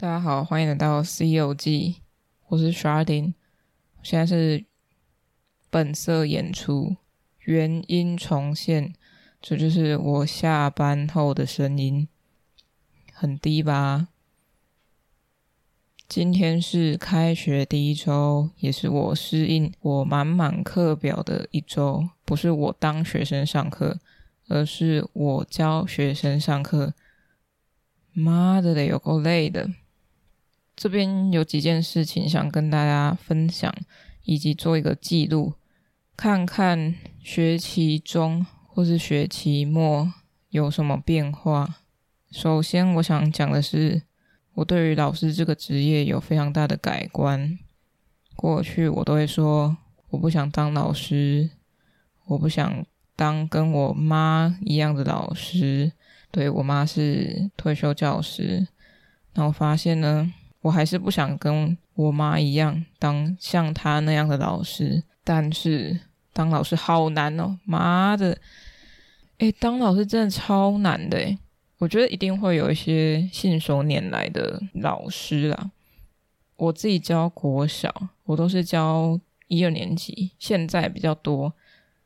[0.00, 1.96] 大家好，欢迎来到《C 游记》，
[2.48, 3.34] 我是 Sharding，
[4.02, 4.64] 现在是
[5.68, 6.96] 本色演出，
[7.40, 8.94] 原音重现，
[9.42, 12.08] 这就是我下班后的声音，
[13.12, 14.08] 很低吧？
[16.08, 23.98] 今天是开学第一周，也是我适应我满满课表的一周，不是我当学生上课，
[24.48, 26.94] 而是我教学生上课。
[28.14, 29.68] 妈的嘞，有够累的。
[30.80, 33.70] 这边有几件事情想跟大家分享，
[34.22, 35.52] 以及做一个记录，
[36.16, 40.10] 看看学期中或是学期末
[40.48, 41.80] 有什么变化。
[42.30, 44.04] 首先，我想讲的是，
[44.54, 47.58] 我对于老师这个职业有非常大的改观。
[48.34, 49.76] 过去我都会说，
[50.08, 51.50] 我不想当老师，
[52.24, 55.92] 我不想当跟我妈一样的老师。
[56.30, 58.66] 对，我妈是退休教师，
[59.34, 60.32] 那我发现呢。
[60.62, 66.00] 我还是不想跟我妈一样当像她那样的老师，但是
[66.32, 67.58] 当老师好难哦！
[67.64, 68.38] 妈的，
[69.38, 71.38] 诶，当老师真的超难的诶，
[71.78, 75.70] 我觉得一定会有一些信手拈来的老师啦。
[76.56, 77.92] 我自己教国小，
[78.24, 81.52] 我都是教一二年级，现在比较多。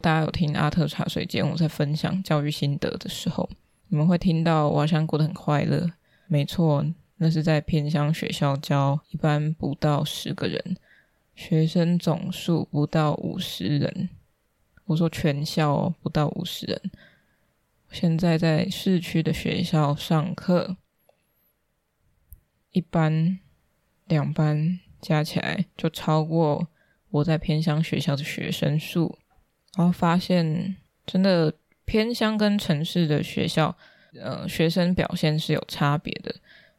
[0.00, 3.48] 大家有听阿特茶水间我在分享教育心得的时候，
[3.88, 5.92] 你们会听到我好像过得很快乐，
[6.26, 6.84] 没错。
[7.22, 10.78] 那是在偏乡学校教，一般不到十个人，
[11.34, 14.08] 学生总数不到五十人。
[14.86, 16.80] 我说全校，不到五十人。
[17.90, 20.78] 现在在市区的学校上课，
[22.72, 23.38] 一班、
[24.06, 26.68] 两班加起来就超过
[27.10, 29.18] 我在偏乡学校的学生数。
[29.76, 31.52] 然后发现，真的
[31.84, 33.76] 偏乡跟城市的学校，
[34.14, 36.34] 呃，学生表现是有差别的。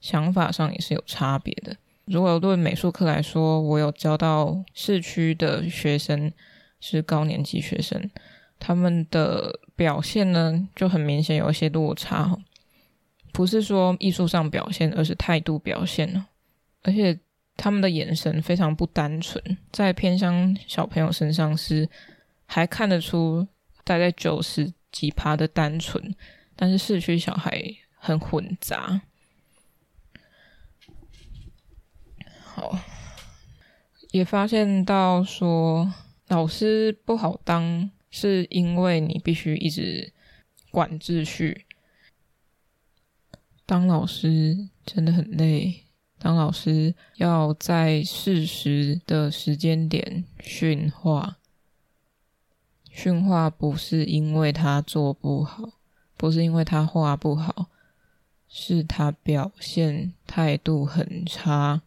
[0.00, 1.76] 想法上也是有差别的。
[2.06, 6.32] 如果对美术课来说，我有教到市区的学生
[6.80, 8.10] 是高年级学生，
[8.60, 12.38] 他们的表现呢就很明显有一些落差。
[13.32, 16.24] 不是说艺术上表现，而是态度表现。
[16.82, 17.18] 而且
[17.56, 19.42] 他们的眼神非常不单纯，
[19.72, 21.88] 在偏乡小朋友身上是
[22.46, 23.46] 还看得出
[23.82, 26.14] 大概九十几趴的单纯，
[26.54, 27.60] 但是市区小孩
[27.96, 29.00] 很混杂。
[34.10, 35.92] 也发现到说
[36.28, 40.12] 老师不好当，是因为你必须一直
[40.70, 41.66] 管秩序。
[43.66, 45.84] 当老师真的很累，
[46.18, 51.38] 当老师要在适时的时间点训话，
[52.90, 55.72] 训话不是因为他做不好，
[56.16, 57.66] 不是因为他画不好，
[58.48, 61.82] 是他表现态度很差。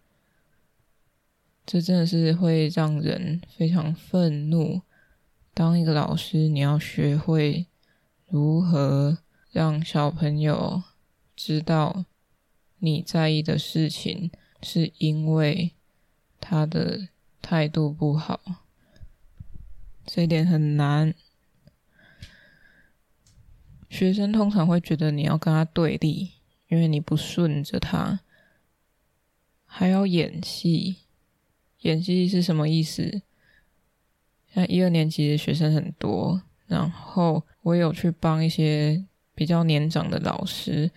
[1.72, 4.82] 这真的是会让人非常愤怒。
[5.54, 7.68] 当一个老师，你要学会
[8.26, 9.20] 如何
[9.52, 10.82] 让小朋友
[11.36, 12.06] 知道
[12.80, 14.32] 你在意的事情，
[14.64, 15.74] 是因为
[16.42, 17.10] 他的
[17.40, 18.42] 态度不好。
[20.08, 21.14] 这一点很难。
[23.92, 26.32] 学生通常会觉得你要跟他对立，
[26.68, 28.22] 因为你不顺着他，
[29.68, 30.96] 还要演戏。
[31.82, 33.22] 演戏是什么意思？
[34.54, 40.90] 像一二年级的学生很多，然后我有去帮一些比较年长的老师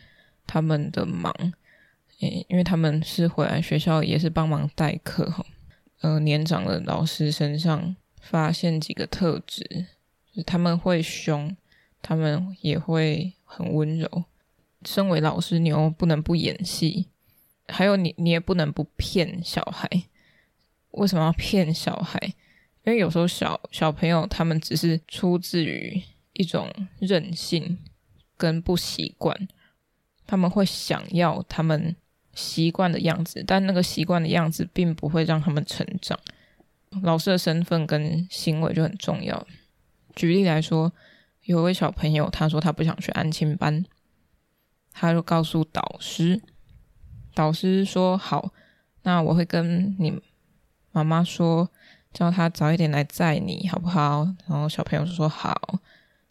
[0.46, 1.32] 他们的忙，
[2.20, 5.44] 诶，因为他们是回来学校也是帮忙代课哈。
[6.00, 9.62] 呃，年长的老师身上发现几个特质，
[10.32, 11.56] 就是他们会凶，
[12.00, 14.24] 他们也会很温柔。
[14.84, 17.06] 身为老师，你又不能不演戏，
[17.68, 19.88] 还有你，你也不能不骗小孩。
[20.92, 22.18] 为什么要骗小孩？
[22.84, 26.02] 因为有时候小小朋友他们只是出自于
[26.32, 26.68] 一种
[26.98, 27.78] 任性
[28.36, 29.48] 跟不习惯，
[30.26, 31.94] 他们会想要他们
[32.34, 36.18] 习惯的样子，但那个习惯的样子并不会让他们成长。
[37.02, 39.46] 老师的身份跟行为就很重要。
[40.16, 40.92] 举例来说，
[41.44, 43.84] 有位小朋友他说他不想去安亲班，
[44.90, 46.42] 他就告诉导师，
[47.32, 48.52] 导师说好，
[49.04, 50.20] 那我会跟你。
[50.92, 51.68] 妈妈说
[52.12, 55.80] ：“叫他早一点来载你，好不好？”然后小朋友就说：“好。”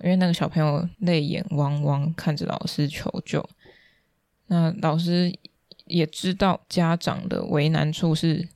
[0.04, 3.48] 因为那个小朋友泪眼汪汪看着老师求救。
[4.48, 5.32] 那老师
[5.86, 8.48] 也知道家长的为难处，是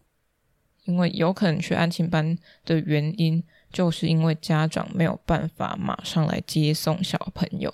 [0.86, 2.36] 因为有可能去安亲班
[2.66, 7.72] 的原因，就是因为家长没有办法马上来接送小朋友，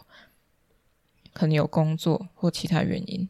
[1.32, 3.30] 可能有工作或其他原因。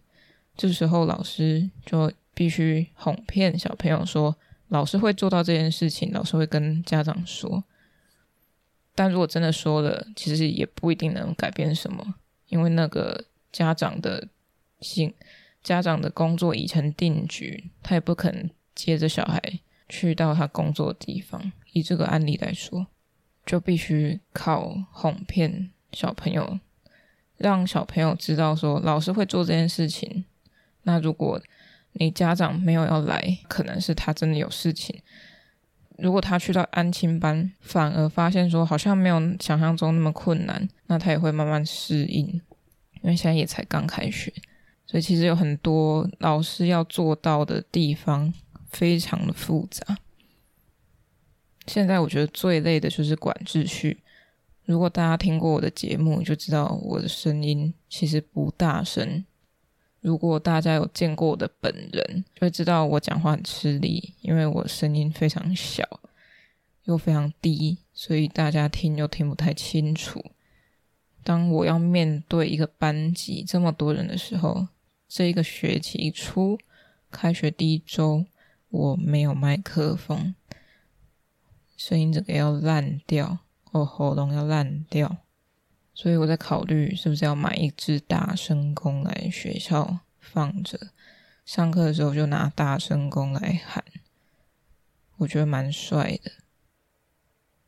[0.58, 4.36] 这时候老师就必须哄骗小朋友说
[4.72, 7.66] 老师会做到这件事情，老师会跟家长说。
[8.96, 12.16] 但如果真的说了，其实也不一定能改变什么，
[12.48, 14.30] 因为那个家长的
[14.80, 15.14] 性，
[15.62, 19.60] 家长的工作已成定局，他也不可能接着小孩
[19.90, 21.52] 去到他工作的地方。
[21.74, 22.88] 以这个案例来说，
[23.46, 26.60] 就必须靠哄骗小朋友，
[27.36, 30.24] 让小朋友知道说老师会做这件事情。
[30.84, 31.42] 那如果
[31.94, 35.02] 你家长没有要来，可能是他真的有事情。
[35.98, 44.34] 如果他去到安亲班，反而发现说好像没有想象中那么困难，那他也会慢慢适应，因为现在也才刚开学，
[44.88, 48.34] 所以其实有很多老师要做到的地方
[48.72, 49.98] 非常的复杂。
[51.68, 54.02] 现在我觉得最累的就是管秩序。
[54.66, 59.24] 如果大家听过我的节目，就知道我的声音其实不大声。
[60.02, 65.84] 如果大家有见过我的本人，就会知道我讲话很吃力，因为我声音非常小，
[66.86, 70.24] 又非常低，所以大家听又听不太清楚。
[71.24, 74.68] 当我要面对一个班级这么多人的时候，
[75.08, 76.58] 这一个学期一出，
[77.12, 78.26] 开学第一周，
[78.70, 80.34] 我没有麦克风，
[81.78, 83.38] 声音整个要烂掉，
[83.72, 85.18] 我喉咙要烂掉。
[85.94, 90.80] 所以我在考虑是不是要买一只大声公来学校放着，
[91.46, 93.84] 上课的时候就拿大声公来喊，
[95.18, 96.32] 我觉得蛮帅的。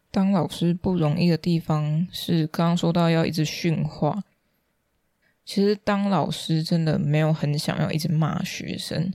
[0.10, 4.24] 当老师不容易的地方是刚刚说到要一直训话，
[5.44, 9.12] 其实当老师真的没有很想要一直骂学生，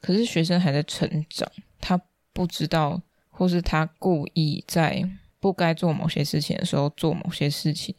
[0.00, 1.50] 可是学生还在成长，
[1.80, 2.00] 他
[2.32, 5.10] 不知道，或是他故意在
[5.44, 7.94] 不该做某些事情的时候做某些事情。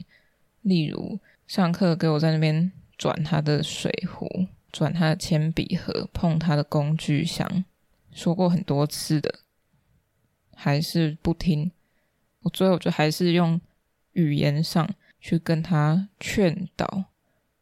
[0.64, 7.64] 例如上课给我在那边转他的水壶，转他的铅笔盒，碰他的工具箱，
[8.12, 9.42] 说过很多次的，
[10.56, 11.72] 还是不听。
[12.42, 13.62] 我最后就还是用
[14.14, 14.90] 语言上
[15.22, 17.04] 去跟他劝导，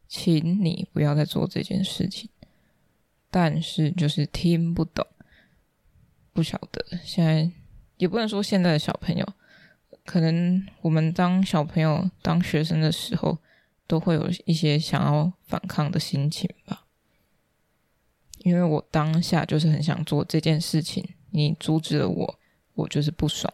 [0.07, 2.30] 请你不要再做这件事情。
[3.30, 5.06] 但是就是听不懂，
[6.31, 6.85] 不晓得。
[7.03, 7.51] 现在
[7.97, 9.33] 也不能说现在的小朋友。
[10.05, 13.38] 可能我们当小朋友、当学生的时候，
[13.88, 16.85] 都会有一些想要反抗的心情吧。
[18.39, 22.39] 因为我当下就是很想做这件事情，你阻止了我，
[22.73, 23.53] 我就是不爽。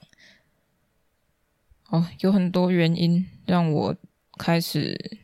[1.89, 3.95] 哦，有很多原因让我
[4.37, 5.19] 开始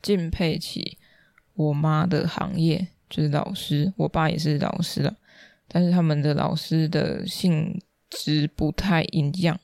[0.00, 0.98] 敬佩起
[1.54, 3.92] 我妈的行业，就是老师。
[3.96, 5.16] 我爸也是老师了，
[5.66, 9.58] 但是他们的老师的性质不太一样。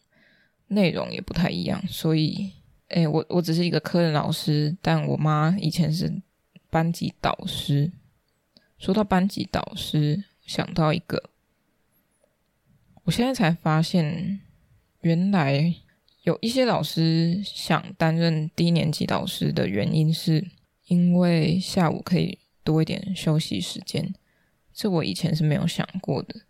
[0.74, 2.52] 内容也不太一样，所以，
[2.88, 6.20] 诶，我我只是一个科任老师，但我妈以前是
[6.68, 7.92] 班级导师。
[8.78, 11.30] 说到班级导师，想到一个，
[13.04, 14.40] 我现在才发现，
[15.00, 15.74] 原来
[16.24, 20.50] 有一些老师想担任低年级导师的原因，是
[20.88, 24.12] 因为下午可以多一点休息时间。
[24.74, 26.40] 这我以前是没有想过的。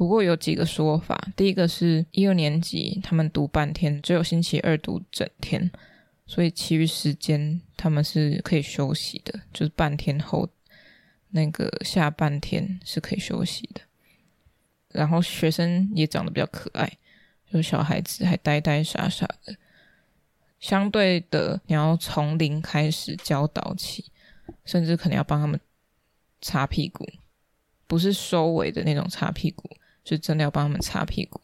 [0.00, 5.70] 不过有几个说法，第一个是一二年级他们读半天，只有星期二读整天，
[6.24, 10.48] 所以其余时间他们是可以休息的，就是半天后
[11.32, 13.82] 那个下半天是可以休息的。
[14.88, 16.90] 然后学生也长得比较可爱，
[17.52, 19.54] 就是小孩子还呆呆傻傻的，
[20.58, 24.06] 相对的你要从零开始教导起，
[24.64, 25.60] 甚至可能要帮他们
[26.40, 27.06] 擦屁股，
[27.86, 29.68] 不是收尾的那种擦屁股。
[30.04, 31.40] 就真的要帮他们擦屁股，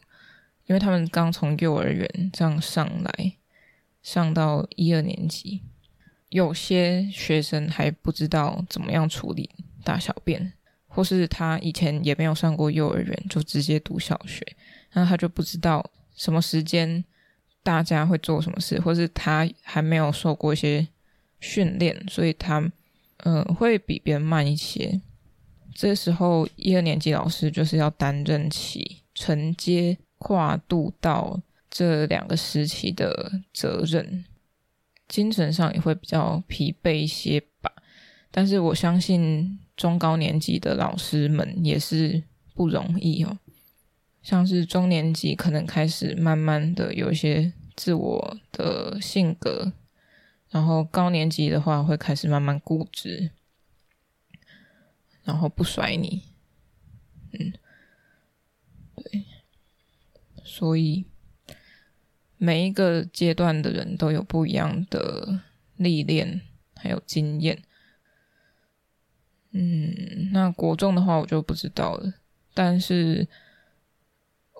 [0.65, 3.33] 因为他们刚从幼儿园这样上来，
[4.01, 5.61] 上到一二年级，
[6.29, 9.49] 有些学生还不知道怎么样处理
[9.83, 10.53] 大小便，
[10.87, 14.45] 或是他以前也没有上过幼儿园，就直接读小学，
[14.93, 17.03] 那他就不知道什么时间
[17.63, 20.87] 大家会做什么事，或是他还没有受过一些
[21.39, 22.71] 训练，所以他
[23.23, 25.01] 嗯、会比别人慢一些。
[25.77, 34.25] 这时候，一二年级老师就是要担任起承接跨度到这两个时期的责任，
[35.07, 37.71] 精神上也会比较疲惫一些吧。
[38.31, 42.23] 但是我相信中高年级的老师们也是
[42.55, 43.37] 不容易哦。
[44.23, 49.71] 像是中年级可能开始慢慢的有一些自我的性格，
[50.49, 53.29] 然后高年级的话会开始慢慢固执。
[55.27, 56.23] 然后不甩你，
[57.33, 57.51] 嗯，
[58.95, 59.25] 对，
[60.41, 61.05] 所以
[62.37, 65.41] 每一个阶段的人都有不一样的
[65.75, 66.39] 历练，
[66.75, 67.61] 还有经验。
[69.51, 72.13] 嗯，那国中的话我就不知道了。
[72.53, 73.27] 但是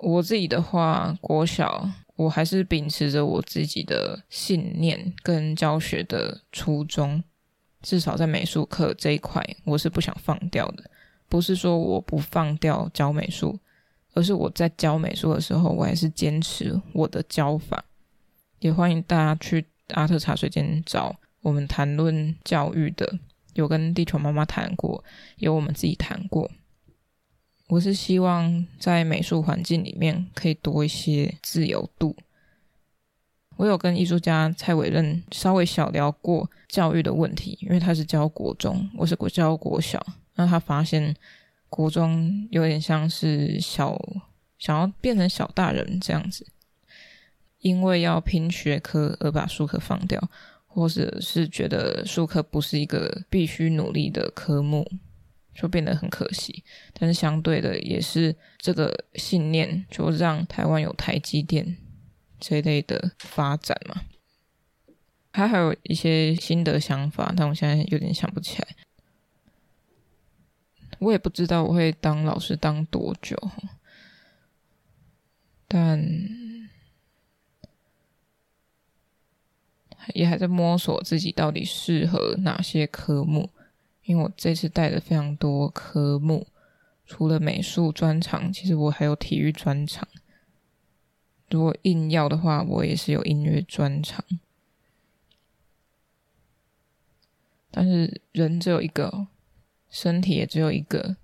[0.01, 7.23] 我自己的话，国小我还是秉持着我自己的信念跟教学的初衷，
[7.81, 10.89] 至少在美术课这一块，我是不想放掉的。
[11.29, 13.59] 不是说我不放掉教美术，
[14.13, 17.83] 而是我在教美术的时候，我还是坚持我的教法。
[18.59, 23.19] 也欢迎大家去阿特茶水间找我们谈论教育的，
[23.53, 25.03] 有跟地球妈妈谈过，
[25.37, 26.49] 有我们自己谈过。
[27.67, 32.15] 我是希望在美术环境里面可以多一些自由度。
[33.57, 40.05] 我有跟艺术家蔡伟任稍微小聊过教育的问题，因为他是教国中，我是教国小。
[40.35, 41.15] 那他发现
[41.67, 43.99] 国中有点像是小，
[44.59, 46.45] 想要变成小大人这样子，
[47.57, 50.21] 因为要拼学科而把术科放掉，
[50.67, 54.87] 或者是觉得术科不是一个必须努力的科目，
[55.55, 56.63] 就变得很可惜。
[56.93, 61.75] 但是相对的，也是这个信念，就让台湾有台积电
[62.39, 64.01] 这一类的发展嘛。
[65.31, 68.67] 他还有一些新的想法，但我现在有点想不起来。
[70.99, 73.37] 我也不知道我会当老师当多久，
[75.67, 76.03] 但
[80.15, 83.51] 也还在摸索自己到底适合哪些科目。
[84.05, 86.47] 因为我这次带了非常多科目，
[87.05, 90.07] 除了美术专长，其实我还有体育专长。
[91.49, 94.23] 如果硬要的话，我也是有音乐专长。
[97.71, 99.27] 但是人只有一个。
[99.89, 101.15] 身体也只有一个，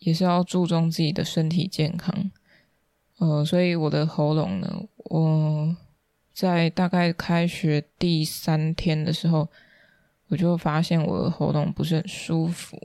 [0.00, 2.30] 也是要注重自己的身体健康。
[3.16, 5.74] 呃，所以我的喉咙呢，我
[6.30, 9.48] 在大概开学第三天的时候，
[10.28, 12.78] 我就发现我的喉咙不是很舒服，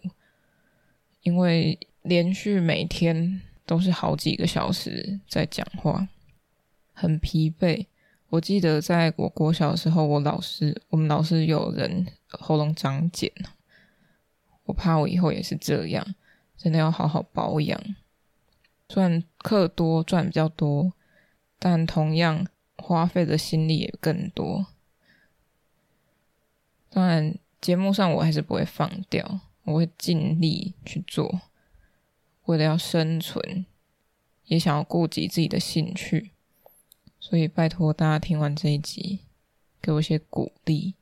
[1.24, 6.08] 因为连续每天都是好几个小时在讲话，
[7.00, 7.86] 很疲惫。
[8.30, 13.32] 我记得在我国小的时候，我老师，我们老师有人喉咙长茧。
[14.66, 16.16] 我怕我以后也是这样，
[16.58, 17.80] 真的要好好保养。
[18.90, 20.92] 虽然课多赚比较多，
[21.60, 24.66] 但同样花费的心力也更多。
[26.90, 31.42] 当然，节目上我还是不会放掉，我会尽力去做，
[32.46, 33.66] 为了要生存，
[34.46, 36.32] 也想要顾及自己的兴趣。
[37.30, 39.20] 所以拜托大家听完这一集，
[39.82, 40.96] 给我一些鼓励。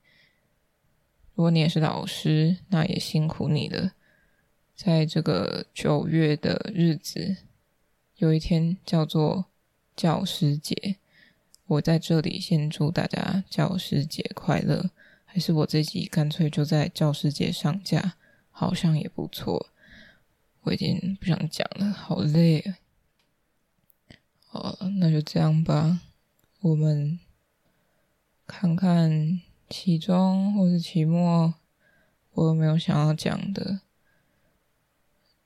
[1.36, 3.92] 如果你也是老师，那也辛苦你了。
[4.76, 7.38] 在这个九月的日子，
[8.16, 9.46] 有一天叫做
[9.96, 10.96] 教师节，
[11.68, 14.90] 我在这里先祝大家教师节快乐。
[15.26, 18.16] 还是我这集干脆就在教师节上架，
[18.50, 19.70] 好像也不错。
[20.62, 22.80] 我已经不想讲了，好累啊。
[24.48, 26.02] 好，那就这样吧。
[26.66, 27.20] 我们
[28.48, 29.40] 看看。
[29.68, 31.56] 期中或是期末，
[32.34, 33.82] 我有没有想要讲的？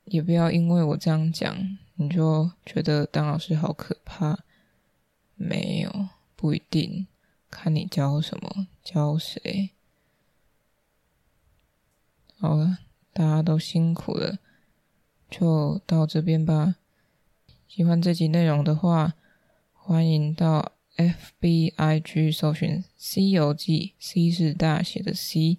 [0.04, 4.40] 也不要因为我这样讲，你就觉得当老师好可怕。
[5.36, 7.08] 没有，不一定，
[7.50, 9.70] 看你教什么，教谁。
[12.38, 12.80] 好了，
[13.14, 14.40] 大家都辛苦了，
[15.30, 16.76] 就到这边吧。
[17.70, 19.14] 喜欢这集内容的话，
[19.74, 20.74] 欢迎到。
[21.00, 25.58] F B I G 搜寻《C 游记》，C 是大写的 C，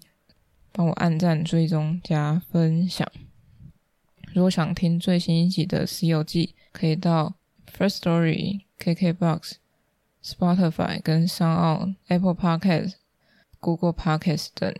[0.71, 3.11] 帮我按赞、追踪、加分享。
[4.33, 7.33] 如果想听最新一集的《C 游记》，可以到
[7.75, 9.55] First Story、K K Box、
[10.23, 12.93] Spotify 跟 SoundOn、Apple Podcast、
[13.59, 14.71] Google Podcast 等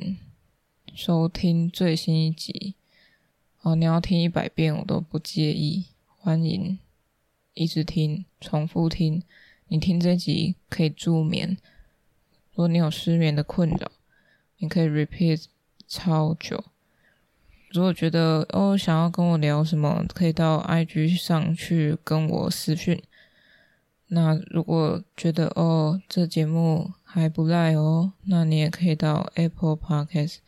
[0.94, 2.76] 收听最新一集。
[3.62, 5.86] 哦，你要听一百遍我都不介意，
[6.20, 6.78] 欢迎
[7.56, 9.24] 一直听、重复听。
[9.74, 11.58] 你听这集可以助眠。
[12.52, 13.90] 如果你有失眠的困扰，
[14.58, 15.46] 你可以 repeat
[15.88, 16.66] 超久。
[17.70, 23.02] 如果觉得哦想要跟我聊什么，可以到 IG 上去跟我私讯。
[24.08, 30.40] 那如果觉得哦这节目还不赖哦，那你也可以到 Apple Podcast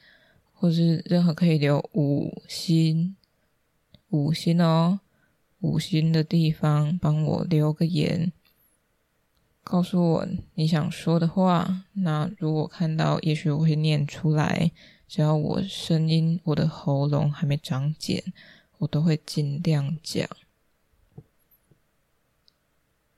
[0.51, 3.15] 或是任何可以留五星
[4.10, 5.00] 五星哦
[5.62, 8.34] 五星的地方帮我留个言。
[9.63, 14.72] 告诉我你想说的话，那如果看到，也许我会念出来。
[15.08, 18.24] 只要我声音，我的喉咙还没长茧，
[18.79, 20.27] 我都会尽量讲。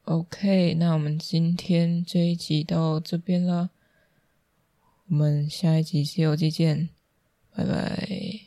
[0.03, 3.69] OK，那我们今天这一集到这边了，
[5.07, 6.89] 我们下一集《西游记》见，
[7.55, 8.44] 拜拜。